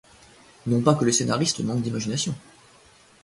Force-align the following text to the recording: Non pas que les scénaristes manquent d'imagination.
Non 0.71 0.81
pas 0.81 0.95
que 0.97 1.05
les 1.05 1.11
scénaristes 1.11 1.59
manquent 1.59 1.83
d'imagination. 1.83 2.33